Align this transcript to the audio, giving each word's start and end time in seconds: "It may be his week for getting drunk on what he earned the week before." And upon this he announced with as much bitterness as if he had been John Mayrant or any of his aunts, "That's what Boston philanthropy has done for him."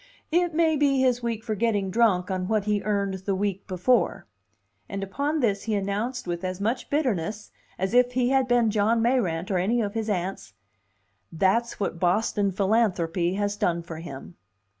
"It 0.31 0.55
may 0.55 0.77
be 0.77 0.99
his 0.99 1.21
week 1.21 1.43
for 1.43 1.53
getting 1.53 1.91
drunk 1.91 2.31
on 2.31 2.47
what 2.47 2.63
he 2.65 2.81
earned 2.81 3.13
the 3.27 3.35
week 3.35 3.67
before." 3.67 4.25
And 4.89 5.03
upon 5.03 5.41
this 5.41 5.65
he 5.65 5.75
announced 5.75 6.25
with 6.25 6.43
as 6.43 6.59
much 6.59 6.89
bitterness 6.89 7.51
as 7.77 7.93
if 7.93 8.13
he 8.13 8.29
had 8.29 8.47
been 8.47 8.71
John 8.71 8.99
Mayrant 9.03 9.51
or 9.51 9.59
any 9.59 9.79
of 9.79 9.93
his 9.93 10.09
aunts, 10.09 10.55
"That's 11.31 11.79
what 11.79 11.99
Boston 11.99 12.51
philanthropy 12.51 13.35
has 13.35 13.55
done 13.55 13.83
for 13.83 13.97
him." 13.97 14.37